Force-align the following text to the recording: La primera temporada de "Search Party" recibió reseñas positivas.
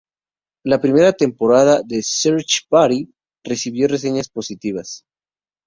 La 0.63 0.81
primera 0.81 1.13
temporada 1.13 1.83
de 1.85 2.01
"Search 2.01 2.65
Party" 2.67 3.13
recibió 3.45 3.87
reseñas 3.87 4.29
positivas. 4.29 5.05